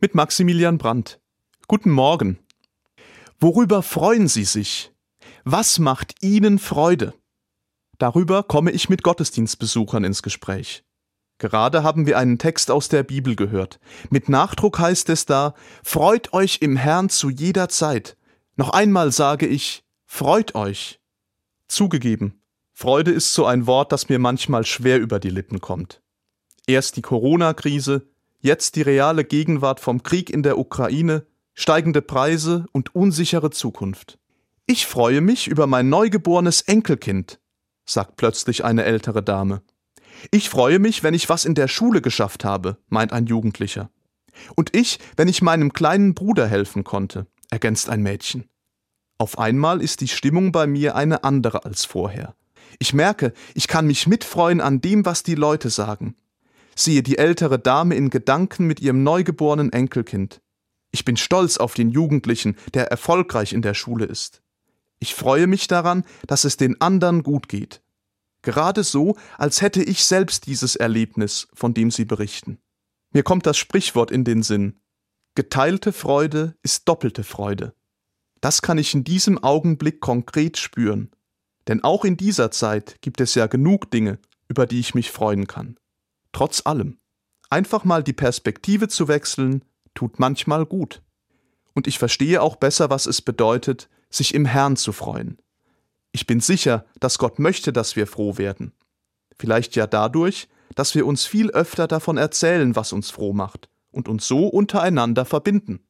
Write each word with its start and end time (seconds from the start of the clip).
mit 0.00 0.14
Maximilian 0.14 0.78
Brandt. 0.78 1.20
Guten 1.66 1.90
Morgen. 1.90 2.38
Worüber 3.40 3.82
freuen 3.82 4.28
Sie 4.28 4.44
sich? 4.44 4.92
Was 5.44 5.78
macht 5.78 6.22
Ihnen 6.22 6.58
Freude? 6.58 7.14
Darüber 7.98 8.44
komme 8.44 8.70
ich 8.70 8.88
mit 8.88 9.02
Gottesdienstbesuchern 9.02 10.04
ins 10.04 10.22
Gespräch. 10.22 10.84
Gerade 11.38 11.82
haben 11.82 12.06
wir 12.06 12.18
einen 12.18 12.38
Text 12.38 12.70
aus 12.70 12.88
der 12.88 13.02
Bibel 13.02 13.34
gehört. 13.34 13.80
Mit 14.10 14.28
Nachdruck 14.28 14.78
heißt 14.78 15.08
es 15.08 15.26
da, 15.26 15.54
Freut 15.82 16.32
euch 16.32 16.58
im 16.60 16.76
Herrn 16.76 17.08
zu 17.08 17.28
jeder 17.28 17.68
Zeit. 17.68 18.16
Noch 18.56 18.70
einmal 18.70 19.10
sage 19.10 19.46
ich, 19.46 19.84
freut 20.04 20.54
euch. 20.54 21.00
Zugegeben, 21.66 22.40
Freude 22.72 23.10
ist 23.10 23.34
so 23.34 23.46
ein 23.46 23.66
Wort, 23.66 23.90
das 23.90 24.08
mir 24.08 24.20
manchmal 24.20 24.64
schwer 24.64 25.00
über 25.00 25.18
die 25.18 25.30
Lippen 25.30 25.60
kommt. 25.60 26.02
Erst 26.66 26.96
die 26.96 27.02
Corona-Krise, 27.02 28.08
jetzt 28.40 28.76
die 28.76 28.82
reale 28.82 29.24
Gegenwart 29.24 29.80
vom 29.80 30.02
Krieg 30.02 30.30
in 30.30 30.42
der 30.42 30.58
Ukraine, 30.58 31.26
steigende 31.54 32.02
Preise 32.02 32.66
und 32.72 32.94
unsichere 32.94 33.50
Zukunft. 33.50 34.18
Ich 34.66 34.86
freue 34.86 35.20
mich 35.20 35.48
über 35.48 35.66
mein 35.66 35.88
neugeborenes 35.88 36.60
Enkelkind, 36.62 37.40
sagt 37.84 38.16
plötzlich 38.16 38.64
eine 38.64 38.84
ältere 38.84 39.22
Dame. 39.22 39.62
Ich 40.30 40.50
freue 40.50 40.78
mich, 40.78 41.02
wenn 41.02 41.14
ich 41.14 41.28
was 41.28 41.44
in 41.44 41.54
der 41.54 41.68
Schule 41.68 42.00
geschafft 42.00 42.44
habe, 42.44 42.76
meint 42.88 43.12
ein 43.12 43.26
Jugendlicher. 43.26 43.90
Und 44.54 44.76
ich, 44.76 44.98
wenn 45.16 45.28
ich 45.28 45.42
meinem 45.42 45.72
kleinen 45.72 46.14
Bruder 46.14 46.46
helfen 46.46 46.84
konnte, 46.84 47.26
ergänzt 47.50 47.88
ein 47.88 48.02
Mädchen. 48.02 48.48
Auf 49.16 49.38
einmal 49.38 49.82
ist 49.82 50.00
die 50.00 50.08
Stimmung 50.08 50.52
bei 50.52 50.66
mir 50.66 50.94
eine 50.94 51.24
andere 51.24 51.64
als 51.64 51.84
vorher. 51.84 52.34
Ich 52.78 52.94
merke, 52.94 53.32
ich 53.54 53.66
kann 53.66 53.86
mich 53.86 54.06
mitfreuen 54.06 54.60
an 54.60 54.80
dem, 54.80 55.04
was 55.04 55.22
die 55.22 55.34
Leute 55.34 55.70
sagen, 55.70 56.14
Siehe 56.78 57.02
die 57.02 57.18
ältere 57.18 57.58
Dame 57.58 57.96
in 57.96 58.08
Gedanken 58.08 58.68
mit 58.68 58.78
ihrem 58.78 59.02
neugeborenen 59.02 59.72
Enkelkind. 59.72 60.40
Ich 60.92 61.04
bin 61.04 61.16
stolz 61.16 61.56
auf 61.56 61.74
den 61.74 61.90
Jugendlichen, 61.90 62.56
der 62.72 62.86
erfolgreich 62.86 63.52
in 63.52 63.62
der 63.62 63.74
Schule 63.74 64.04
ist. 64.04 64.42
Ich 65.00 65.16
freue 65.16 65.48
mich 65.48 65.66
daran, 65.66 66.04
dass 66.28 66.44
es 66.44 66.56
den 66.56 66.80
anderen 66.80 67.24
gut 67.24 67.48
geht. 67.48 67.82
Gerade 68.42 68.84
so, 68.84 69.16
als 69.38 69.60
hätte 69.60 69.82
ich 69.82 70.04
selbst 70.04 70.46
dieses 70.46 70.76
Erlebnis, 70.76 71.48
von 71.52 71.74
dem 71.74 71.90
Sie 71.90 72.04
berichten. 72.04 72.58
Mir 73.10 73.24
kommt 73.24 73.46
das 73.46 73.56
Sprichwort 73.56 74.12
in 74.12 74.22
den 74.22 74.44
Sinn. 74.44 74.78
Geteilte 75.34 75.92
Freude 75.92 76.54
ist 76.62 76.88
doppelte 76.88 77.24
Freude. 77.24 77.74
Das 78.40 78.62
kann 78.62 78.78
ich 78.78 78.94
in 78.94 79.02
diesem 79.02 79.42
Augenblick 79.42 80.00
konkret 80.00 80.58
spüren. 80.58 81.10
Denn 81.66 81.82
auch 81.82 82.04
in 82.04 82.16
dieser 82.16 82.52
Zeit 82.52 83.00
gibt 83.00 83.20
es 83.20 83.34
ja 83.34 83.48
genug 83.48 83.90
Dinge, 83.90 84.20
über 84.46 84.64
die 84.64 84.78
ich 84.78 84.94
mich 84.94 85.10
freuen 85.10 85.48
kann. 85.48 85.76
Trotz 86.32 86.64
allem. 86.64 86.98
Einfach 87.50 87.84
mal 87.84 88.02
die 88.02 88.12
Perspektive 88.12 88.88
zu 88.88 89.08
wechseln, 89.08 89.64
tut 89.94 90.18
manchmal 90.18 90.66
gut. 90.66 91.02
Und 91.74 91.86
ich 91.86 91.98
verstehe 91.98 92.42
auch 92.42 92.56
besser, 92.56 92.90
was 92.90 93.06
es 93.06 93.22
bedeutet, 93.22 93.88
sich 94.10 94.34
im 94.34 94.44
Herrn 94.44 94.76
zu 94.76 94.92
freuen. 94.92 95.38
Ich 96.12 96.26
bin 96.26 96.40
sicher, 96.40 96.84
dass 97.00 97.18
Gott 97.18 97.38
möchte, 97.38 97.72
dass 97.72 97.96
wir 97.96 98.06
froh 98.06 98.38
werden. 98.38 98.72
Vielleicht 99.38 99.76
ja 99.76 99.86
dadurch, 99.86 100.48
dass 100.74 100.94
wir 100.94 101.06
uns 101.06 101.26
viel 101.26 101.50
öfter 101.50 101.86
davon 101.86 102.16
erzählen, 102.16 102.76
was 102.76 102.92
uns 102.92 103.10
froh 103.10 103.32
macht, 103.32 103.68
und 103.90 104.08
uns 104.08 104.26
so 104.26 104.46
untereinander 104.46 105.24
verbinden. 105.24 105.80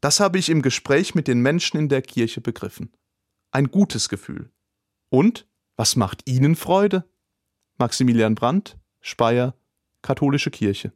Das 0.00 0.20
habe 0.20 0.38
ich 0.38 0.48
im 0.48 0.62
Gespräch 0.62 1.14
mit 1.14 1.28
den 1.28 1.40
Menschen 1.40 1.78
in 1.78 1.88
der 1.88 2.02
Kirche 2.02 2.40
begriffen. 2.40 2.92
Ein 3.50 3.70
gutes 3.70 4.08
Gefühl. 4.08 4.50
Und 5.08 5.46
was 5.76 5.96
macht 5.96 6.28
Ihnen 6.28 6.56
Freude? 6.56 7.04
Maximilian 7.78 8.34
Brandt, 8.34 8.78
Speyer, 9.00 9.54
Katholische 10.02 10.50
Kirche 10.50 10.92